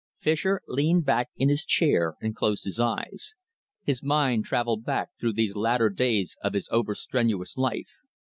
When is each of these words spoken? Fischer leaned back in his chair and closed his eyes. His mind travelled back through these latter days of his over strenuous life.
Fischer 0.17 0.61
leaned 0.67 1.05
back 1.05 1.29
in 1.37 1.47
his 1.47 1.63
chair 1.63 2.15
and 2.19 2.35
closed 2.35 2.63
his 2.63 2.79
eyes. 2.79 3.35
His 3.83 4.01
mind 4.01 4.45
travelled 4.45 4.83
back 4.83 5.09
through 5.19 5.33
these 5.33 5.55
latter 5.55 5.91
days 5.91 6.35
of 6.43 6.53
his 6.53 6.67
over 6.71 6.95
strenuous 6.95 7.55
life. 7.55 7.91